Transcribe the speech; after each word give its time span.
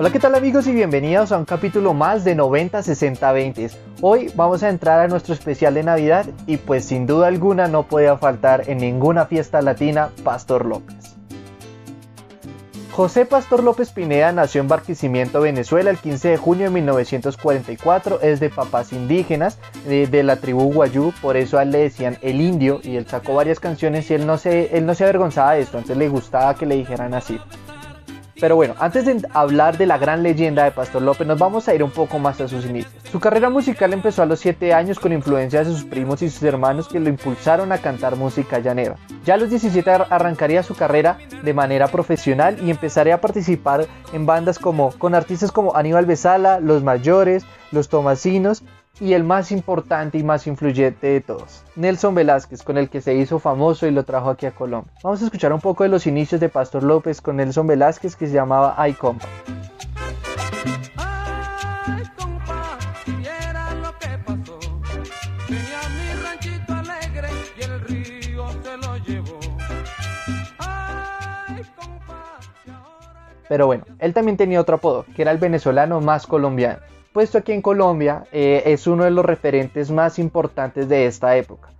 Hola, 0.00 0.12
¿qué 0.12 0.20
tal 0.20 0.36
amigos 0.36 0.68
y 0.68 0.72
bienvenidos 0.72 1.32
a 1.32 1.38
un 1.38 1.44
capítulo 1.44 1.92
más 1.92 2.22
de 2.22 2.36
90 2.36 2.84
60 2.84 3.32
20. 3.32 3.70
Hoy 4.00 4.30
vamos 4.36 4.62
a 4.62 4.68
entrar 4.68 5.00
a 5.00 5.08
nuestro 5.08 5.34
especial 5.34 5.74
de 5.74 5.82
Navidad 5.82 6.24
y 6.46 6.58
pues 6.58 6.84
sin 6.84 7.04
duda 7.04 7.26
alguna 7.26 7.66
no 7.66 7.82
podía 7.82 8.16
faltar 8.16 8.70
en 8.70 8.78
ninguna 8.78 9.26
fiesta 9.26 9.60
latina 9.60 10.10
Pastor 10.22 10.66
López. 10.66 11.16
José 12.92 13.26
Pastor 13.26 13.64
López 13.64 13.90
Pineda 13.90 14.30
nació 14.30 14.60
en 14.60 14.68
Barquisimeto, 14.68 15.40
Venezuela, 15.40 15.90
el 15.90 15.98
15 15.98 16.28
de 16.28 16.36
junio 16.36 16.66
de 16.66 16.70
1944. 16.70 18.20
Es 18.22 18.38
de 18.38 18.50
papás 18.50 18.92
indígenas 18.92 19.58
de, 19.84 20.22
la 20.22 20.36
tribu 20.36 20.72
Guayú, 20.72 21.12
por 21.20 21.36
eso 21.36 21.58
a 21.58 21.64
él 21.64 21.72
le 21.72 21.78
decían 21.78 22.18
el 22.22 22.40
indio 22.40 22.78
y 22.84 22.94
él 22.94 23.08
sacó 23.08 23.34
varias 23.34 23.58
canciones 23.58 24.08
y 24.12 24.14
él 24.14 24.28
no 24.28 24.38
se, 24.38 24.76
él 24.76 24.86
no 24.86 24.94
se 24.94 25.02
avergonzaba 25.02 25.54
de 25.54 25.62
esto, 25.62 25.76
entonces 25.78 25.96
le 25.96 26.08
gustaba 26.08 26.54
que 26.54 26.66
le 26.66 26.76
dijeran 26.76 27.14
así. 27.14 27.40
Pero 28.40 28.54
bueno, 28.54 28.74
antes 28.78 29.04
de 29.04 29.20
hablar 29.34 29.78
de 29.78 29.86
la 29.86 29.98
gran 29.98 30.22
leyenda 30.22 30.62
de 30.64 30.70
Pastor 30.70 31.02
López, 31.02 31.26
nos 31.26 31.38
vamos 31.38 31.66
a 31.68 31.74
ir 31.74 31.82
un 31.82 31.90
poco 31.90 32.18
más 32.20 32.40
a 32.40 32.46
sus 32.46 32.64
inicios. 32.66 32.92
Su 33.10 33.18
carrera 33.18 33.50
musical 33.50 33.92
empezó 33.92 34.22
a 34.22 34.26
los 34.26 34.38
7 34.40 34.72
años 34.74 35.00
con 35.00 35.12
influencias 35.12 35.66
de 35.66 35.72
sus 35.72 35.84
primos 35.84 36.22
y 36.22 36.30
sus 36.30 36.42
hermanos 36.44 36.86
que 36.88 37.00
lo 37.00 37.08
impulsaron 37.08 37.72
a 37.72 37.78
cantar 37.78 38.14
música 38.16 38.60
llanera. 38.60 38.96
Ya 39.24 39.34
a 39.34 39.36
los 39.38 39.50
17 39.50 39.90
ar- 39.90 40.06
arrancaría 40.10 40.62
su 40.62 40.74
carrera 40.76 41.18
de 41.42 41.52
manera 41.54 41.88
profesional 41.88 42.56
y 42.62 42.70
empezaría 42.70 43.16
a 43.16 43.20
participar 43.20 43.86
en 44.12 44.24
bandas 44.26 44.58
como 44.58 44.90
con 44.92 45.14
artistas 45.14 45.50
como 45.50 45.74
Aníbal 45.74 46.06
Besala, 46.06 46.60
Los 46.60 46.84
Mayores, 46.84 47.44
Los 47.72 47.88
Tomasinos 47.88 48.62
y 49.00 49.12
el 49.12 49.24
más 49.24 49.52
importante 49.52 50.18
y 50.18 50.22
más 50.22 50.46
influyente 50.46 51.06
de 51.06 51.20
todos, 51.20 51.64
Nelson 51.76 52.14
Velázquez, 52.14 52.62
con 52.62 52.78
el 52.78 52.88
que 52.88 53.00
se 53.00 53.14
hizo 53.14 53.38
famoso 53.38 53.86
y 53.86 53.90
lo 53.90 54.04
trajo 54.04 54.30
aquí 54.30 54.46
a 54.46 54.50
Colombia. 54.52 54.92
Vamos 55.02 55.22
a 55.22 55.24
escuchar 55.24 55.52
un 55.52 55.60
poco 55.60 55.84
de 55.84 55.88
los 55.88 56.06
inicios 56.06 56.40
de 56.40 56.48
Pastor 56.48 56.82
López 56.82 57.20
con 57.20 57.36
Nelson 57.36 57.66
Velázquez 57.66 58.16
que 58.16 58.26
se 58.26 58.34
llamaba 58.34 58.74
Ay 58.76 58.94
Compa. 58.94 59.26
Pero 73.48 73.64
bueno, 73.64 73.84
él 73.98 74.12
también 74.12 74.36
tenía 74.36 74.60
otro 74.60 74.76
apodo, 74.76 75.06
que 75.16 75.22
era 75.22 75.30
el 75.30 75.38
venezolano 75.38 76.02
más 76.02 76.26
colombiano, 76.26 76.80
puesto 77.18 77.38
aquí 77.38 77.50
en 77.50 77.62
Colombia 77.62 78.28
eh, 78.30 78.62
es 78.66 78.86
uno 78.86 79.02
de 79.02 79.10
los 79.10 79.24
referentes 79.24 79.90
más 79.90 80.20
importantes 80.20 80.88
de 80.88 81.06
esta 81.06 81.36
época. 81.36 81.70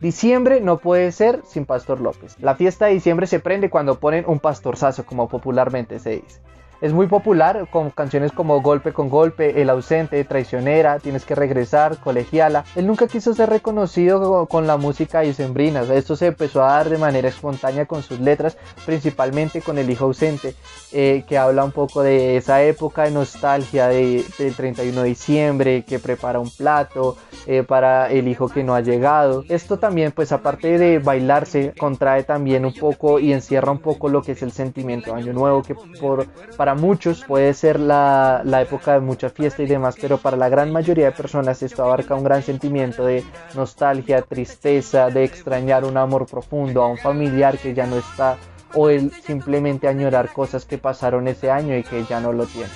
Diciembre 0.00 0.60
no 0.60 0.76
puede 0.76 1.12
ser 1.12 1.40
sin 1.46 1.64
Pastor 1.64 1.98
López. 1.98 2.36
La 2.40 2.56
fiesta 2.56 2.84
de 2.84 2.92
diciembre 2.92 3.26
se 3.26 3.40
prende 3.40 3.70
cuando 3.70 3.98
ponen 3.98 4.26
un 4.28 4.38
pastorzazo, 4.38 5.06
como 5.06 5.30
popularmente 5.30 5.98
se 5.98 6.16
dice. 6.16 6.42
Es 6.82 6.92
muy 6.92 7.06
popular 7.06 7.68
con 7.70 7.90
canciones 7.90 8.32
como 8.32 8.60
Golpe 8.60 8.92
con 8.92 9.08
Golpe, 9.08 9.62
El 9.62 9.70
ausente, 9.70 10.24
Traicionera, 10.24 10.98
Tienes 10.98 11.24
que 11.24 11.36
regresar, 11.36 11.96
Colegiala. 11.98 12.64
Él 12.74 12.88
nunca 12.88 13.06
quiso 13.06 13.32
ser 13.34 13.50
reconocido 13.50 14.20
co- 14.20 14.46
con 14.46 14.66
la 14.66 14.76
música 14.76 15.22
sea, 15.22 15.94
Esto 15.94 16.16
se 16.16 16.26
empezó 16.26 16.60
a 16.64 16.72
dar 16.72 16.90
de 16.90 16.98
manera 16.98 17.28
espontánea 17.28 17.86
con 17.86 18.02
sus 18.02 18.18
letras, 18.18 18.58
principalmente 18.84 19.62
con 19.62 19.78
El 19.78 19.88
hijo 19.90 20.06
ausente, 20.06 20.56
eh, 20.90 21.22
que 21.28 21.38
habla 21.38 21.62
un 21.64 21.70
poco 21.70 22.02
de 22.02 22.36
esa 22.36 22.64
época 22.64 23.04
de 23.04 23.12
nostalgia 23.12 23.86
de- 23.86 24.24
del 24.36 24.52
31 24.56 25.02
de 25.02 25.08
diciembre, 25.10 25.84
que 25.86 26.00
prepara 26.00 26.40
un 26.40 26.50
plato 26.50 27.16
eh, 27.46 27.62
para 27.62 28.10
el 28.10 28.26
hijo 28.26 28.48
que 28.48 28.64
no 28.64 28.74
ha 28.74 28.80
llegado. 28.80 29.44
Esto 29.48 29.78
también, 29.78 30.10
pues 30.10 30.32
aparte 30.32 30.78
de 30.78 30.98
bailarse, 30.98 31.74
contrae 31.78 32.24
también 32.24 32.64
un 32.66 32.74
poco 32.74 33.20
y 33.20 33.32
encierra 33.32 33.70
un 33.70 33.78
poco 33.78 34.08
lo 34.08 34.20
que 34.22 34.32
es 34.32 34.42
el 34.42 34.50
sentimiento 34.50 35.12
de 35.14 35.22
Año 35.22 35.32
Nuevo, 35.32 35.62
que 35.62 35.76
por, 36.00 36.26
para 36.56 36.71
muchos 36.74 37.24
puede 37.24 37.54
ser 37.54 37.80
la, 37.80 38.42
la 38.44 38.62
época 38.62 38.94
de 38.94 39.00
mucha 39.00 39.30
fiesta 39.30 39.62
y 39.62 39.66
demás, 39.66 39.96
pero 40.00 40.18
para 40.18 40.36
la 40.36 40.48
gran 40.48 40.72
mayoría 40.72 41.06
de 41.06 41.12
personas 41.12 41.62
esto 41.62 41.84
abarca 41.84 42.14
un 42.14 42.24
gran 42.24 42.42
sentimiento 42.42 43.04
de 43.04 43.24
nostalgia, 43.54 44.22
tristeza, 44.22 45.08
de 45.10 45.24
extrañar 45.24 45.84
un 45.84 45.96
amor 45.96 46.26
profundo 46.26 46.82
a 46.82 46.88
un 46.88 46.98
familiar 46.98 47.58
que 47.58 47.74
ya 47.74 47.86
no 47.86 47.96
está 47.96 48.36
o 48.74 48.88
el 48.88 49.12
simplemente 49.12 49.88
añorar 49.88 50.32
cosas 50.32 50.64
que 50.64 50.78
pasaron 50.78 51.28
ese 51.28 51.50
año 51.50 51.76
y 51.76 51.82
que 51.82 52.04
ya 52.04 52.20
no 52.20 52.32
lo 52.32 52.46
tienen. 52.46 52.70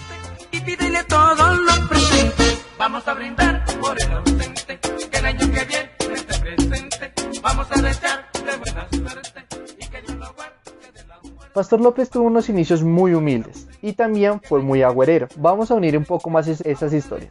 y 0.53 0.61
pídele 0.61 1.03
todo 1.05 1.55
lo 1.55 1.89
presente. 1.89 2.59
Vamos 2.79 3.07
a 3.09 3.15
brindar 3.15 3.65
por 3.81 4.01
el 4.01 4.13
ausente, 4.13 4.79
que 4.79 5.19
el 5.19 5.25
año 5.27 5.41
que 5.41 5.65
viene 5.65 5.91
esté 6.15 6.39
presente. 6.39 7.13
Vamos 7.43 7.67
a 7.71 7.81
desearle 7.81 8.57
buena 8.59 8.89
suerte 8.91 9.47
y 9.79 9.87
que 9.87 10.03
Dios 10.03 10.17
lo 10.17 10.33
guarde 10.35 10.93
de 10.93 11.07
la 11.07 11.19
muerte. 11.23 11.53
Pastor 11.55 11.81
López 11.81 12.11
tuvo 12.11 12.25
unos 12.25 12.49
inicios 12.49 12.83
muy 12.83 13.15
humildes 13.15 13.66
y 13.87 13.93
también 13.93 14.41
fue 14.41 14.61
muy 14.61 14.83
agüerero. 14.83 15.29
Vamos 15.37 15.71
a 15.71 15.75
unir 15.75 15.97
un 15.97 16.05
poco 16.05 16.29
más 16.29 16.49
es- 16.49 16.61
esas 16.63 16.93
historias. 16.93 17.31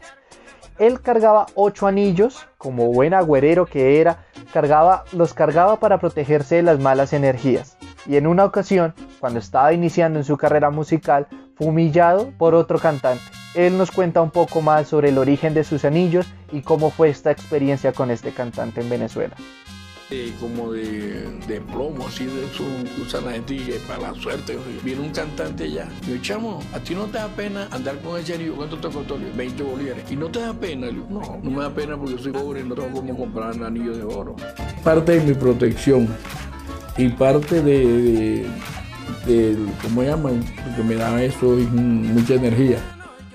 Él 0.77 1.01
cargaba 1.01 1.47
ocho 1.55 1.85
anillos, 1.85 2.47
como 2.57 2.87
buen 2.93 3.13
agüerero 3.13 3.65
que 3.65 3.99
era, 3.99 4.25
cargaba, 4.53 5.03
los 5.11 5.33
cargaba 5.33 5.79
para 5.79 5.99
protegerse 5.99 6.55
de 6.55 6.63
las 6.63 6.79
malas 6.79 7.11
energías. 7.11 7.77
Y 8.05 8.15
en 8.15 8.25
una 8.25 8.45
ocasión, 8.45 8.93
cuando 9.19 9.39
estaba 9.39 9.73
iniciando 9.73 10.19
en 10.19 10.25
su 10.25 10.37
carrera 10.37 10.69
musical, 10.69 11.27
fue 11.57 11.67
humillado 11.67 12.31
por 12.37 12.55
otro 12.55 12.79
cantante. 12.79 13.23
Él 13.53 13.77
nos 13.77 13.91
cuenta 13.91 14.21
un 14.21 14.31
poco 14.31 14.61
más 14.61 14.87
sobre 14.87 15.09
el 15.09 15.17
origen 15.17 15.53
de 15.53 15.63
sus 15.65 15.83
anillos 15.85 16.25
y 16.51 16.61
cómo 16.61 16.89
fue 16.89 17.09
esta 17.09 17.31
experiencia 17.31 17.91
con 17.93 18.11
este 18.11 18.31
cantante 18.31 18.81
en 18.81 18.89
Venezuela. 18.89 19.35
Eh, 20.11 20.33
como 20.39 20.71
de, 20.71 21.61
plomo, 21.71 22.05
así 22.07 22.25
de 22.25 22.45
eso 22.45 22.63
usan 23.01 23.25
la 23.25 23.31
gente 23.31 23.55
y 23.55 23.59
eh, 23.71 23.81
para 23.87 24.11
la 24.11 24.13
suerte. 24.21 24.57
Viene 24.83 25.01
un 25.01 25.09
cantante 25.09 25.63
allá. 25.63 25.87
Y 26.07 26.11
yo, 26.11 26.17
chamo, 26.21 26.59
¿a 26.73 26.79
ti 26.79 26.93
no 26.93 27.05
te 27.05 27.17
da 27.17 27.27
pena 27.27 27.67
andar 27.71 27.99
con 27.99 28.19
ese 28.19 28.35
anillo? 28.35 28.55
¿Cuánto 28.55 28.77
te 28.77 28.87
costó? 28.89 29.17
Le 29.17 29.25
digo, 29.25 29.37
20 29.37 29.63
bolívares. 29.63 30.11
¿Y 30.11 30.15
no 30.15 30.27
te 30.29 30.39
da 30.39 30.53
pena? 30.53 30.87
Digo, 30.87 31.07
no, 31.09 31.39
no 31.41 31.51
me 31.51 31.63
da 31.63 31.73
pena 31.73 31.97
porque 31.97 32.21
soy 32.21 32.31
pobre 32.31 32.61
y 32.61 32.63
no 32.63 32.75
tengo 32.75 32.91
cómo 32.91 33.17
comprar 33.17 33.55
un 33.55 33.63
anillo 33.63 33.95
de 33.95 34.03
oro. 34.03 34.35
Parte 34.83 35.19
de 35.19 35.21
mi 35.25 35.33
protección 35.33 36.07
y 36.97 37.09
parte 37.09 37.61
de, 37.61 38.45
de, 39.25 39.55
de- 39.55 39.57
¿cómo 39.81 40.03
llaman? 40.03 40.43
Porque 40.63 40.83
me 40.83 40.95
da 40.95 41.21
eso 41.23 41.57
es 41.57 41.67
mm, 41.71 42.13
mucha 42.13 42.35
energía. 42.35 42.77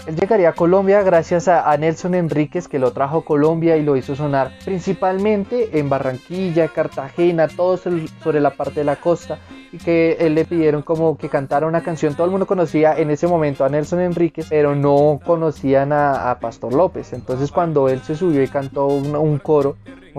Él 0.06 0.16
llegaría 0.16 0.48
a 0.48 0.52
Colombia 0.54 1.02
gracias 1.02 1.46
a, 1.48 1.76
Nelson 1.76 2.14
Enríquez 2.14 2.68
que 2.68 2.78
lo 2.78 2.92
trajo 2.92 3.18
a 3.18 3.24
Colombia 3.24 3.76
y 3.76 3.82
lo 3.82 3.96
hizo 3.96 4.16
sonar 4.16 4.52
principalmente 4.64 5.78
en 5.78 5.88
Barranquilla, 5.88 6.68
Cartagena, 6.68 7.48
todo 7.48 7.76
sobre 7.76 8.40
la 8.40 8.50
parte 8.50 8.80
de 8.80 8.84
la 8.84 8.96
costa 8.96 9.38
que 9.78 10.16
él 10.20 10.34
le 10.34 10.44
pidieron 10.44 10.82
como 10.82 11.16
que 11.16 11.28
cantara 11.28 11.66
una 11.66 11.82
canción. 11.82 12.14
Todo 12.14 12.24
el 12.24 12.30
mundo 12.30 12.46
conocía 12.46 12.98
en 12.98 13.10
ese 13.10 13.26
momento 13.26 13.64
a 13.64 13.68
Nelson 13.68 14.00
Enríquez, 14.00 14.46
pero 14.48 14.74
no 14.74 15.20
conocían 15.24 15.92
a, 15.92 16.38
Pastor 16.40 16.74
López. 16.74 17.12
Entonces 17.12 17.52
cuando 17.52 17.88
él 17.88 18.00
se 18.00 18.16
subió 18.16 18.42
y 18.42 18.48
cantó 18.48 18.86
un, 18.86 19.38
coro 19.38 19.76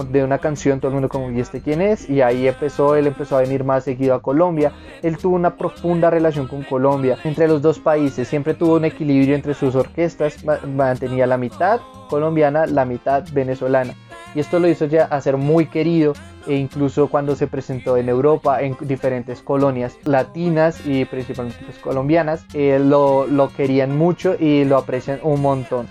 de 0.09 0.24
una 0.24 0.38
canción, 0.38 0.80
todo 0.80 0.88
el 0.89 0.94
mundo 0.94 1.09
como, 1.09 1.31
¿y 1.31 1.39
este 1.39 1.59
quién 1.62 1.81
es? 1.81 2.09
Y 2.09 2.21
ahí 2.21 2.48
empezó, 2.48 2.95
él 2.95 3.07
empezó 3.07 3.38
a 3.38 3.42
venir 3.42 3.63
más 3.65 3.83
seguido 3.83 4.15
a 4.15 4.21
Colombia. 4.21 4.71
Él 5.01 5.18
tuvo 5.18 5.36
una 5.36 5.57
profunda 5.57 6.09
relación 6.09 6.47
con 6.47 6.63
Colombia, 6.63 7.18
entre 7.25 7.47
los 7.47 7.62
dos 7.62 7.80
países, 7.80 8.27
siempre 8.27 8.54
tuvo 8.54 8.75
un 8.75 8.86
equilibrio 8.86 9.36
entre 9.36 9.54
sus 9.54 9.75
orquestas, 9.75 10.45
ma- 10.45 10.59
mantenía 10.65 11.27
la 11.27 11.38
mitad 11.38 11.81
colombiana, 12.09 12.65
la 12.68 12.86
mitad 12.86 13.25
venezolana. 13.33 13.94
Y 14.33 14.39
esto 14.39 14.60
lo 14.60 14.68
hizo 14.69 14.86
ya 14.86 15.06
a 15.06 15.19
ser 15.19 15.38
muy 15.38 15.66
querido 15.66 16.13
e 16.48 16.56
incluso 16.56 17.07
cuando 17.07 17.36
se 17.36 17.48
presentó 17.48 17.98
en 17.98 18.10
Europa, 18.10 18.62
en 18.62 18.78
diferentes 18.81 19.42
colonias 19.42 19.98
latinas 20.06 20.80
y 20.86 21.06
principalmente 21.06 21.63
pues, 21.66 21.78
colombianas, 21.78 22.45
eh, 22.54 22.80
lo, 22.80 23.28
lo 23.28 23.50
querían 23.54 23.98
mucho 23.98 24.36
y 24.39 24.63
lo 24.63 24.78
aprecian 24.78 25.19
un 25.24 25.42
montón. 25.42 25.88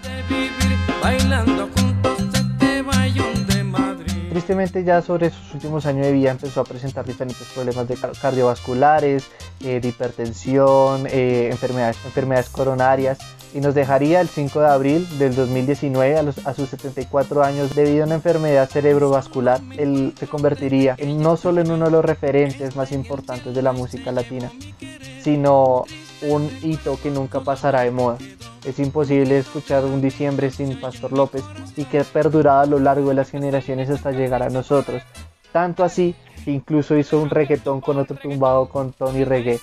Tristemente 4.31 4.85
ya 4.85 5.03
sobre 5.03 5.31
sus 5.31 5.55
últimos 5.55 5.87
años 5.87 6.07
de 6.07 6.13
vida 6.13 6.31
empezó 6.31 6.63
a 6.63 6.65
presentar 6.65 7.05
diferentes 7.05 7.47
problemas 7.55 7.87
de 7.87 7.97
cardiovasculares, 8.21 9.31
eh, 9.61 9.81
de 9.81 9.89
hipertensión, 9.89 11.07
eh, 11.09 11.49
enfermedades, 11.51 11.99
enfermedades 12.05 12.49
coronarias 12.49 13.19
y 13.53 13.61
nos 13.61 13.75
dejaría 13.75 14.21
el 14.21 14.29
5 14.29 14.61
de 14.61 14.67
abril 14.67 15.19
del 15.19 15.35
2019 15.35 16.17
a, 16.17 16.23
los, 16.23 16.47
a 16.47 16.55
sus 16.55 16.69
74 16.71 17.43
años 17.43 17.75
debido 17.75 18.05
a 18.05 18.07
una 18.07 18.17
enfermedad 18.17 18.69
cerebrovascular. 18.69 19.61
Él 19.77 20.15
se 20.19 20.27
convertiría 20.27 20.95
en, 20.99 21.21
no 21.21 21.37
solo 21.37 21.61
en 21.61 21.71
uno 21.71 21.87
de 21.87 21.91
los 21.91 22.05
referentes 22.05 22.77
más 22.77 22.93
importantes 22.93 23.55
de 23.55 23.63
la 23.63 23.73
música 23.73 24.13
latina, 24.13 24.51
sino 25.23 25.85
un 26.23 26.51
hito 26.63 26.99
que 27.03 27.11
nunca 27.11 27.41
pasará 27.41 27.83
de 27.83 27.91
moda. 27.91 28.19
Es 28.65 28.79
imposible 28.79 29.39
escuchar 29.39 29.85
un 29.85 30.03
diciembre 30.03 30.51
sin 30.51 30.79
Pastor 30.81 31.13
López 31.13 31.43
y 31.77 31.85
que 31.85 32.01
ha 32.01 32.05
perdurado 32.05 32.61
a 32.61 32.67
lo 32.67 32.79
largo 32.79 33.09
de 33.09 33.15
las 33.15 33.31
generaciones 33.31 33.89
hasta 33.89 34.13
llegar 34.13 34.43
a 34.43 34.51
nosotros. 34.51 35.03
Tanto 35.51 35.83
así 35.83 36.15
que 36.45 36.51
incluso 36.51 36.97
hizo 36.97 37.21
un 37.21 37.31
reggaetón 37.31 37.81
con 37.81 37.99
otro 37.99 38.17
tumbado 38.17 38.69
con 38.69 38.93
Tony 38.93 39.25
Reggae. 39.25 39.61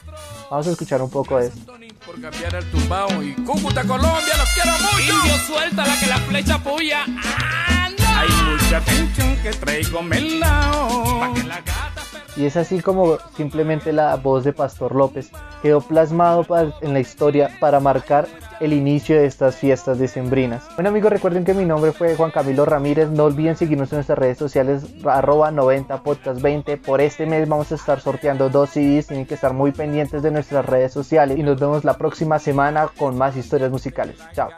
Vamos 0.49 0.67
a 0.67 0.71
escuchar 0.71 1.01
un 1.01 1.09
poco 1.09 1.37
de 1.37 1.47
esto. 1.47 1.73
Por 2.07 2.21
cambiar 2.21 2.55
el 2.55 2.63
tumbao 2.71 3.21
y 3.21 3.33
Cúcuta, 3.33 3.83
Colombia, 3.83 4.37
los 4.37 4.49
quiero 4.51 4.71
mucho. 4.79 5.01
Indio 5.01 5.37
suelta 5.45 5.85
la 5.85 5.99
que 5.99 6.05
la 6.05 6.17
flecha 6.19 6.57
puya. 6.57 7.03
¡Anda! 7.03 8.21
Hay 8.21 8.29
mucha 8.49 8.77
atención 8.77 9.35
que 9.43 9.51
traigo 9.51 10.01
melao. 10.01 11.19
Pa' 11.19 11.33
que 11.33 11.43
la 11.43 11.57
gata 11.57 12.01
Y 12.37 12.45
es 12.45 12.55
así 12.55 12.79
como 12.79 13.17
simplemente 13.35 13.91
la 13.91 14.15
voz 14.15 14.45
de 14.45 14.53
Pastor 14.53 14.95
López 14.95 15.31
quedó 15.61 15.81
plasmado 15.81 16.45
en 16.79 16.93
la 16.93 17.01
historia 17.01 17.49
para 17.59 17.81
marcar 17.81 18.25
el 18.59 18.73
inicio 18.73 19.17
de 19.17 19.25
estas 19.25 19.55
fiestas 19.55 19.99
decembrinas. 19.99 20.63
Bueno 20.75 20.89
amigos, 20.89 21.11
recuerden 21.11 21.45
que 21.45 21.53
mi 21.53 21.65
nombre 21.65 21.91
fue 21.91 22.15
Juan 22.15 22.31
Camilo 22.31 22.65
Ramírez. 22.65 23.09
No 23.09 23.25
olviden 23.25 23.55
seguirnos 23.55 23.91
en 23.91 23.97
nuestras 23.97 24.17
redes 24.17 24.37
sociales 24.37 24.83
arroba 25.05 25.51
90 25.51 26.03
podcast 26.03 26.41
20. 26.41 26.77
Por 26.77 27.01
este 27.01 27.25
mes 27.25 27.47
vamos 27.47 27.71
a 27.71 27.75
estar 27.75 27.99
sorteando 27.99 28.49
dos 28.49 28.71
CDs. 28.71 29.07
Tienen 29.07 29.25
que 29.25 29.35
estar 29.35 29.53
muy 29.53 29.71
pendientes 29.71 30.21
de 30.23 30.31
nuestras 30.31 30.65
redes 30.65 30.91
sociales. 30.91 31.37
Y 31.37 31.43
nos 31.43 31.59
vemos 31.59 31.83
la 31.83 31.97
próxima 31.97 32.39
semana 32.39 32.87
con 32.97 33.17
más 33.17 33.35
historias 33.35 33.71
musicales. 33.71 34.17
Chao. 34.33 34.49